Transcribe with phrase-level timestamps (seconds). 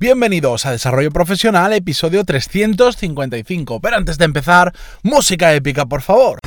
[0.00, 3.80] Bienvenidos a Desarrollo Profesional, episodio 355.
[3.80, 6.38] Pero antes de empezar, música épica, por favor.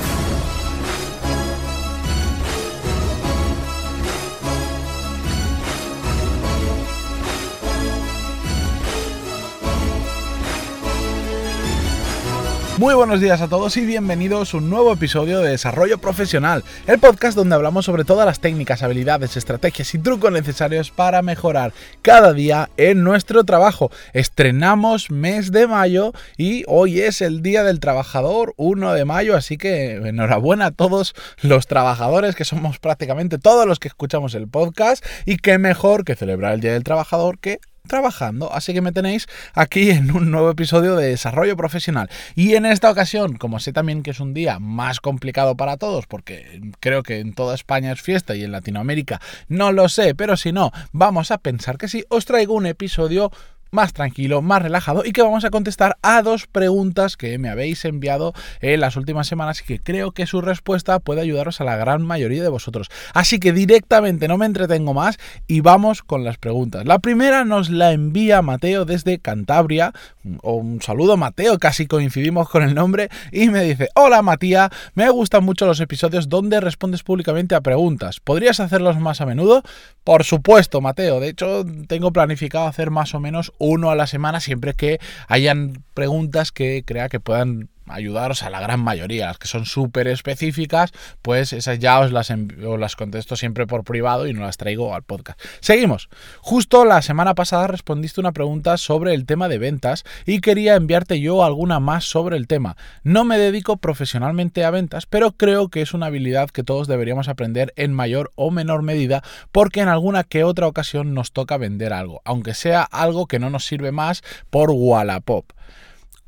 [12.82, 16.98] Muy buenos días a todos y bienvenidos a un nuevo episodio de Desarrollo Profesional, el
[16.98, 22.34] podcast donde hablamos sobre todas las técnicas, habilidades, estrategias y trucos necesarios para mejorar cada
[22.34, 23.92] día en nuestro trabajo.
[24.14, 29.60] Estrenamos mes de mayo y hoy es el Día del Trabajador, 1 de mayo, así
[29.60, 31.14] que enhorabuena a todos
[31.44, 36.16] los trabajadores que somos prácticamente todos los que escuchamos el podcast y qué mejor que
[36.16, 38.54] celebrar el Día del Trabajador que trabajando.
[38.54, 42.10] Así que me tenéis aquí en un nuevo episodio de Desarrollo Profesional.
[42.36, 46.08] Y en esta ocasión, como sé también que es un día más complicado para todos,
[46.08, 50.38] porque creo que en toda España es fiesta y en Latinoamérica no lo sé, pero
[50.38, 53.32] si no, vamos a pensar que sí, os traigo un episodio
[53.72, 57.86] más tranquilo, más relajado y que vamos a contestar a dos preguntas que me habéis
[57.86, 61.78] enviado en las últimas semanas y que creo que su respuesta puede ayudaros a la
[61.78, 62.90] gran mayoría de vosotros.
[63.14, 66.86] Así que directamente no me entretengo más y vamos con las preguntas.
[66.86, 69.94] La primera nos la envía Mateo desde Cantabria,
[70.42, 75.10] o un saludo Mateo, casi coincidimos con el nombre, y me dice, hola Matías, me
[75.10, 78.20] gustan mucho los episodios donde respondes públicamente a preguntas.
[78.20, 79.64] ¿Podrías hacerlos más a menudo?
[80.04, 81.20] Por supuesto, Mateo.
[81.20, 85.84] De hecho, tengo planificado hacer más o menos uno a la semana siempre que hayan
[85.94, 89.28] preguntas que crea que puedan ayudaros a la gran mayoría.
[89.28, 94.28] Las que son súper específicas, pues esas ya os las, las contesto siempre por privado
[94.28, 95.40] y no las traigo al podcast.
[95.60, 96.10] Seguimos.
[96.40, 101.20] Justo la semana pasada respondiste una pregunta sobre el tema de ventas y quería enviarte
[101.20, 102.78] yo alguna más sobre el tema.
[103.04, 107.28] No me dedico profesionalmente a ventas, pero creo que es una habilidad que todos deberíamos
[107.28, 111.94] aprender en mayor o menor medida porque en alguna que otra ocasión nos toca vender
[111.94, 115.46] algo, aunque sea algo que no nos sirve más por Wallapop.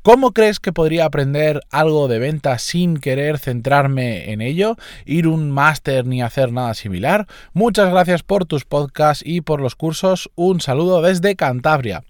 [0.04, 5.50] ¿Cómo crees que podría aprender algo de venta sin querer centrarme en ello, ir un
[5.50, 7.26] máster ni hacer nada similar?
[7.54, 10.30] Muchas gracias por tus podcasts y por los cursos.
[10.34, 12.04] Un saludo desde Cantabria.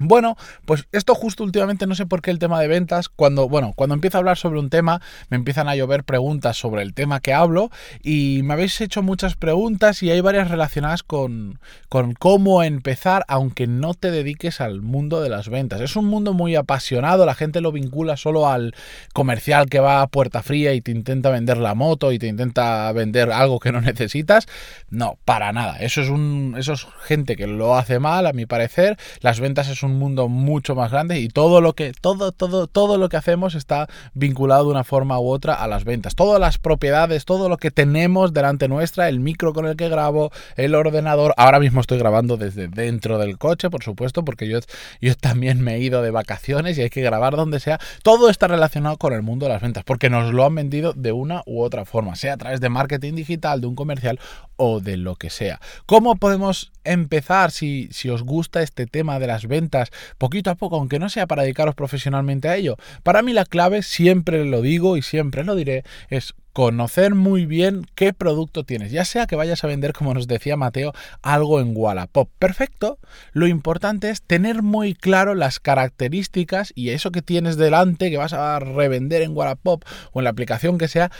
[0.00, 3.72] Bueno, pues esto justo últimamente no sé por qué el tema de ventas, cuando, bueno,
[3.74, 7.18] cuando empiezo a hablar sobre un tema, me empiezan a llover preguntas sobre el tema
[7.18, 7.70] que hablo
[8.02, 11.58] y me habéis hecho muchas preguntas y hay varias relacionadas con,
[11.88, 15.80] con cómo empezar aunque no te dediques al mundo de las ventas.
[15.80, 18.76] Es un mundo muy apasionado, la gente lo vincula solo al
[19.12, 22.92] comercial que va a puerta fría y te intenta vender la moto y te intenta
[22.92, 24.46] vender algo que no necesitas.
[24.90, 25.78] No, para nada.
[25.78, 28.96] Eso es un, eso es gente que lo hace mal, a mi parecer.
[29.20, 32.66] Las ventas es un un mundo mucho más grande y todo lo que todo todo
[32.66, 36.14] todo lo que hacemos está vinculado de una forma u otra a las ventas.
[36.14, 40.30] Todas las propiedades, todo lo que tenemos delante nuestra, el micro con el que grabo,
[40.56, 41.34] el ordenador.
[41.36, 44.58] Ahora mismo estoy grabando desde dentro del coche, por supuesto, porque yo
[45.00, 47.78] yo también me he ido de vacaciones y hay que grabar donde sea.
[48.02, 51.12] Todo está relacionado con el mundo de las ventas porque nos lo han vendido de
[51.12, 54.18] una u otra forma, sea a través de marketing digital, de un comercial
[54.56, 55.60] o de lo que sea.
[55.86, 59.77] ¿Cómo podemos empezar si si os gusta este tema de las ventas
[60.18, 62.76] poquito a poco, aunque no sea para dedicaros profesionalmente a ello.
[63.02, 67.86] Para mí la clave, siempre lo digo y siempre lo diré, es conocer muy bien
[67.94, 71.70] qué producto tienes, ya sea que vayas a vender, como nos decía Mateo, algo en
[71.72, 72.30] Wallapop.
[72.40, 72.98] Perfecto.
[73.32, 78.32] Lo importante es tener muy claro las características y eso que tienes delante, que vas
[78.32, 81.12] a revender en Wallapop o en la aplicación que sea,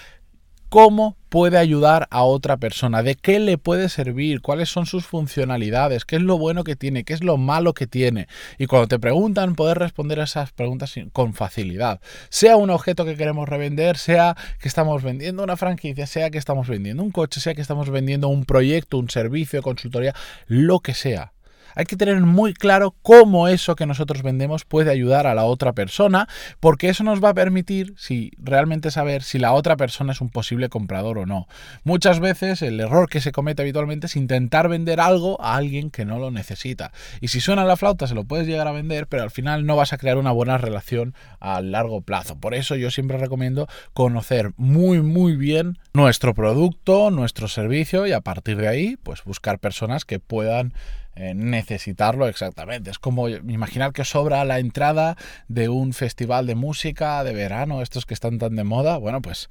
[0.68, 6.04] cómo puede ayudar a otra persona, de qué le puede servir, cuáles son sus funcionalidades,
[6.04, 8.28] qué es lo bueno que tiene, qué es lo malo que tiene.
[8.58, 12.00] Y cuando te preguntan, poder responder a esas preguntas con facilidad.
[12.30, 16.68] Sea un objeto que queremos revender, sea que estamos vendiendo una franquicia, sea que estamos
[16.68, 20.14] vendiendo un coche, sea que estamos vendiendo un proyecto, un servicio, consultoría,
[20.46, 21.32] lo que sea.
[21.78, 25.74] Hay que tener muy claro cómo eso que nosotros vendemos puede ayudar a la otra
[25.74, 26.26] persona,
[26.58, 30.28] porque eso nos va a permitir si realmente saber si la otra persona es un
[30.28, 31.46] posible comprador o no.
[31.84, 36.04] Muchas veces el error que se comete habitualmente es intentar vender algo a alguien que
[36.04, 36.90] no lo necesita.
[37.20, 39.76] Y si suena la flauta se lo puedes llegar a vender, pero al final no
[39.76, 42.40] vas a crear una buena relación a largo plazo.
[42.40, 48.20] Por eso yo siempre recomiendo conocer muy muy bien nuestro producto, nuestro servicio y a
[48.20, 50.74] partir de ahí pues buscar personas que puedan
[51.20, 52.90] eh, necesitarlo exactamente.
[52.90, 55.16] Es como imaginar que sobra la entrada
[55.48, 58.98] de un festival de música de verano, estos que están tan de moda.
[58.98, 59.50] Bueno, pues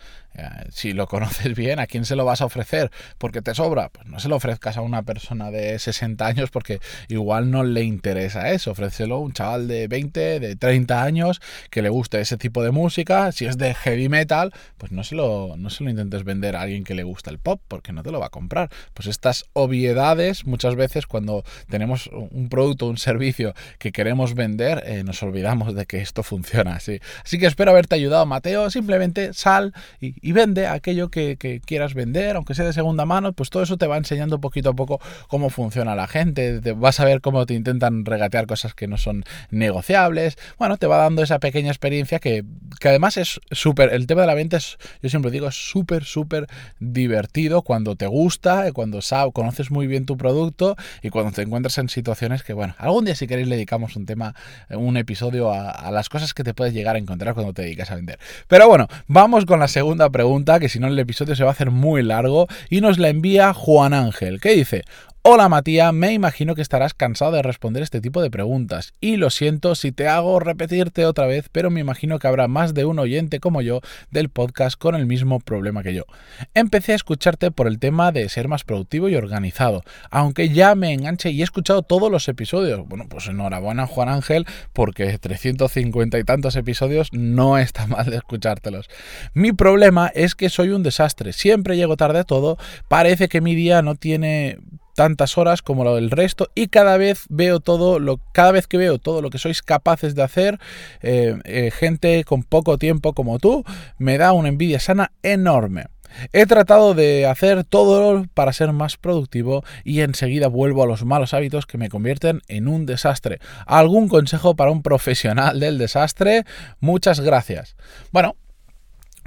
[0.72, 2.92] si lo conoces bien, ¿a quién se lo vas a ofrecer?
[3.18, 3.90] Porque te sobra.
[3.90, 7.84] Pues no se lo ofrezcas a una persona de 60 años porque igual no le
[7.84, 8.72] interesa eso.
[8.72, 12.72] Ofrécelo a un chaval de 20, de 30 años que le guste ese tipo de
[12.72, 13.32] música.
[13.32, 16.62] Si es de heavy metal, pues no se lo, no se lo intentes vender a
[16.62, 18.70] alguien que le gusta el pop porque no te lo va a comprar.
[18.94, 25.04] Pues estas obviedades muchas veces cuando tenemos un producto, un servicio que queremos vender, eh,
[25.04, 27.00] nos olvidamos de que esto funciona así.
[27.24, 28.70] Así que espero haberte ayudado, Mateo.
[28.70, 33.64] Simplemente sal y, vende aquello que, quieras vender, aunque sea de segunda mano, pues todo
[33.64, 36.62] eso te va enseñando poquito a poco cómo funciona la gente.
[36.62, 40.38] Te vas a ver cómo te intentan regatear cosas que no son negociables.
[40.58, 42.44] Bueno, te va dando esa pequeña experiencia que,
[42.80, 43.94] que además es súper.
[43.94, 46.48] El tema de la venta es, yo siempre digo, es súper, súper
[46.80, 51.78] divertido cuando te gusta, cuando sabes, conoces muy bien tu producto y cuando te encuentras
[51.78, 54.36] en situaciones que, bueno, algún día si queréis le dedicamos un tema,
[54.70, 57.96] un episodio a, las cosas que te puedes llegar a encontrar cuando te dedicas a
[57.96, 58.20] vender.
[58.48, 61.54] Pero bueno, vamos con la segunda pregunta, que si no el episodio se va a
[61.54, 64.84] hacer muy largo, y nos la envía Juan Ángel, que dice,
[65.30, 69.30] Hola Matías, me imagino que estarás cansado de responder este tipo de preguntas y lo
[69.30, 72.98] siento si te hago repetirte otra vez, pero me imagino que habrá más de un
[72.98, 76.06] oyente como yo del podcast con el mismo problema que yo.
[76.54, 80.94] Empecé a escucharte por el tema de ser más productivo y organizado, aunque ya me
[80.94, 82.88] enganché y he escuchado todos los episodios.
[82.88, 88.88] Bueno, pues enhorabuena Juan Ángel porque 350 y tantos episodios no está mal de escuchártelos.
[89.34, 92.58] Mi problema es que soy un desastre, siempre llego tarde a todo,
[92.88, 94.60] parece que mi día no tiene
[94.98, 98.78] tantas horas como lo del resto y cada vez veo todo lo cada vez que
[98.78, 100.60] veo todo lo que sois capaces de hacer
[101.04, 103.64] eh, eh, gente con poco tiempo como tú
[104.00, 105.86] me da una envidia sana enorme
[106.34, 111.36] He tratado de hacer todo para ser más productivo y enseguida vuelvo a los malos
[111.36, 113.40] hábitos que me convierten en un desastre.
[113.68, 116.46] ¿Algún consejo para un profesional del desastre?
[116.80, 117.76] Muchas gracias.
[118.12, 118.36] Bueno,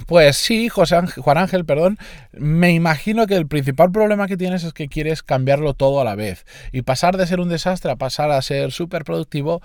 [0.07, 1.97] pues sí, José Juan Ángel, perdón,
[2.31, 6.15] me imagino que el principal problema que tienes es que quieres cambiarlo todo a la
[6.15, 6.45] vez.
[6.71, 9.61] Y pasar de ser un desastre a pasar a ser súper productivo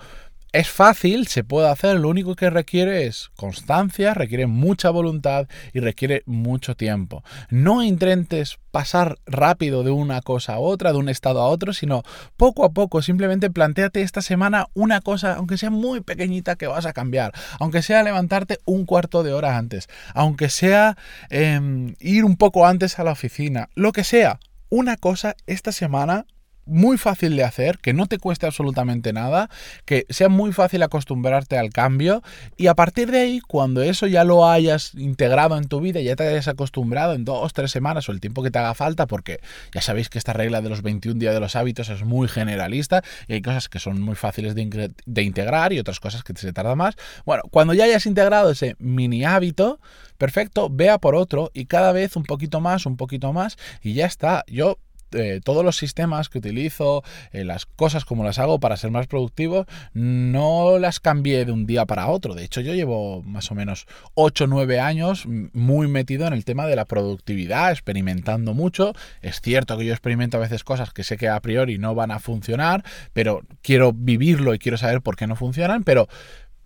[0.53, 5.79] es fácil, se puede hacer, lo único que requiere es constancia, requiere mucha voluntad y
[5.79, 7.23] requiere mucho tiempo.
[7.49, 12.03] No intentes pasar rápido de una cosa a otra, de un estado a otro, sino
[12.37, 16.85] poco a poco, simplemente planteate esta semana una cosa, aunque sea muy pequeñita, que vas
[16.85, 20.97] a cambiar, aunque sea levantarte un cuarto de hora antes, aunque sea
[21.29, 24.39] em, ir un poco antes a la oficina, lo que sea,
[24.69, 26.25] una cosa esta semana
[26.67, 29.49] muy fácil de hacer, que no te cueste absolutamente nada,
[29.85, 32.21] que sea muy fácil acostumbrarte al cambio
[32.55, 36.15] y a partir de ahí, cuando eso ya lo hayas integrado en tu vida, ya
[36.15, 39.39] te hayas acostumbrado en dos, tres semanas o el tiempo que te haga falta, porque
[39.73, 43.03] ya sabéis que esta regla de los 21 días de los hábitos es muy generalista
[43.27, 46.53] y hay cosas que son muy fáciles de, de integrar y otras cosas que se
[46.53, 46.95] tarda más.
[47.25, 49.79] Bueno, cuando ya hayas integrado ese mini hábito,
[50.17, 54.05] perfecto, vea por otro y cada vez un poquito más, un poquito más y ya
[54.05, 54.43] está.
[54.47, 54.79] Yo
[55.11, 59.07] eh, todos los sistemas que utilizo, eh, las cosas como las hago para ser más
[59.07, 62.35] productivo, no las cambié de un día para otro.
[62.35, 66.45] De hecho, yo llevo más o menos 8 o 9 años muy metido en el
[66.45, 68.93] tema de la productividad, experimentando mucho.
[69.21, 72.11] Es cierto que yo experimento a veces cosas que sé que a priori no van
[72.11, 72.83] a funcionar,
[73.13, 76.07] pero quiero vivirlo y quiero saber por qué no funcionan, pero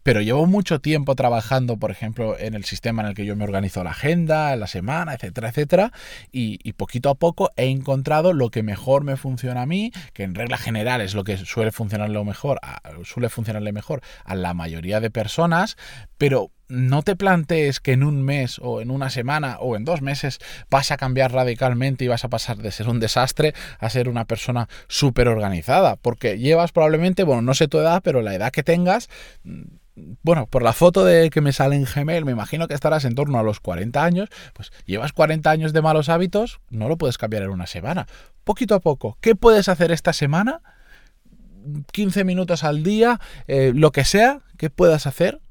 [0.03, 3.43] pero llevo mucho tiempo trabajando, por ejemplo, en el sistema en el que yo me
[3.43, 5.91] organizo la agenda, la semana, etcétera, etcétera,
[6.31, 10.33] y, poquito a poco he encontrado lo que mejor me funciona a mí, que en
[10.33, 12.59] regla general es lo que suele funcionarle mejor,
[13.03, 15.77] suele funcionarle mejor a la mayoría de personas,
[16.21, 20.03] pero no te plantees que en un mes o en una semana o en dos
[20.03, 20.37] meses
[20.69, 24.25] vas a cambiar radicalmente y vas a pasar de ser un desastre a ser una
[24.25, 28.61] persona súper organizada, porque llevas probablemente, bueno, no sé tu edad, pero la edad que
[28.61, 29.09] tengas,
[30.21, 33.15] bueno, por la foto de que me sale en Gmail, me imagino que estarás en
[33.15, 37.17] torno a los 40 años, pues llevas 40 años de malos hábitos, no lo puedes
[37.17, 38.05] cambiar en una semana.
[38.43, 40.61] Poquito a poco, ¿qué puedes hacer esta semana?
[41.91, 45.41] 15 minutos al día, eh, lo que sea que puedas hacer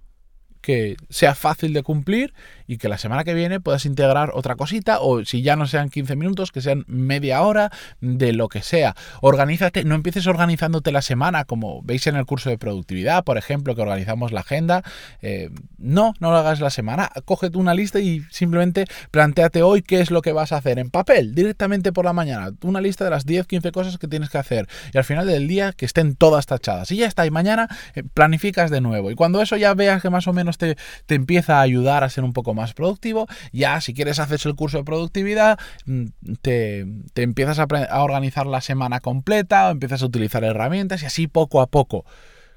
[0.60, 2.34] que sea fácil de cumplir
[2.70, 5.90] y que la semana que viene puedas integrar otra cosita o si ya no sean
[5.90, 8.94] 15 minutos, que sean media hora de lo que sea.
[9.22, 13.74] Organízate, no empieces organizándote la semana como veis en el curso de productividad, por ejemplo,
[13.74, 14.84] que organizamos la agenda.
[15.20, 17.10] Eh, no, no lo hagas la semana.
[17.24, 20.90] Cógete una lista y simplemente planteate hoy qué es lo que vas a hacer en
[20.90, 22.52] papel, directamente por la mañana.
[22.62, 25.48] Una lista de las 10, 15 cosas que tienes que hacer y al final del
[25.48, 26.92] día que estén todas tachadas.
[26.92, 29.10] Y ya está, y mañana eh, planificas de nuevo.
[29.10, 30.76] Y cuando eso ya veas que más o menos te,
[31.08, 33.26] empieza a ayudar a ser un poco más productivo.
[33.52, 36.04] Ya, si quieres hacer el curso de productividad, mm,
[36.42, 36.86] te,
[37.16, 41.60] empiezas a, a organizar la semana completa, o empiezas a utilizar herramientas y así poco
[41.60, 42.04] a poco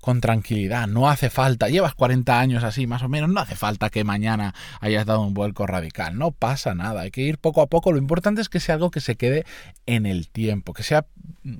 [0.00, 0.86] con tranquilidad.
[0.86, 4.54] No hace falta, llevas 40 años así más o menos, no hace falta que mañana
[4.80, 6.18] hayas dado un vuelco radical.
[6.18, 7.92] No pasa nada, hay que ir poco a poco.
[7.92, 9.44] Lo importante es que sea algo que se quede
[9.86, 11.06] en el tiempo, que sea,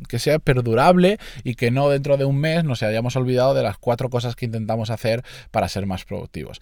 [0.08, 3.78] que sea perdurable y que no dentro de un mes nos hayamos olvidado de las
[3.78, 6.60] cuatro cosas que intentamos hacer para ser más productivos.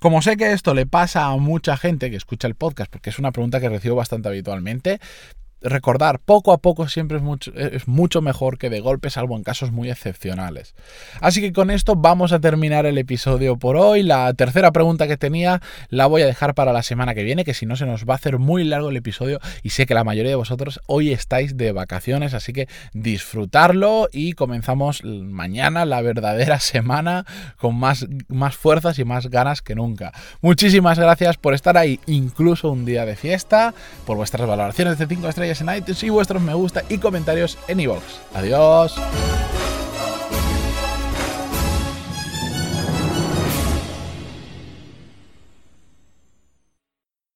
[0.00, 3.18] Como sé que esto le pasa a mucha gente que escucha el podcast, porque es
[3.18, 5.00] una pregunta que recibo bastante habitualmente,
[5.60, 9.42] recordar, poco a poco siempre es mucho, es mucho mejor que de golpe, salvo en
[9.42, 10.74] casos muy excepcionales.
[11.20, 14.02] Así que con esto vamos a terminar el episodio por hoy.
[14.02, 17.54] La tercera pregunta que tenía la voy a dejar para la semana que viene, que
[17.54, 20.04] si no se nos va a hacer muy largo el episodio y sé que la
[20.04, 26.60] mayoría de vosotros hoy estáis de vacaciones, así que disfrutarlo y comenzamos mañana la verdadera
[26.60, 27.24] semana
[27.56, 30.12] con más, más fuerzas y más ganas que nunca.
[30.40, 33.74] Muchísimas gracias por estar ahí, incluso un día de fiesta,
[34.06, 37.80] por vuestras valoraciones de 5 estrellas en iTunes y vuestros me gusta y comentarios en
[37.80, 38.02] iVoox.
[38.34, 38.94] Adiós.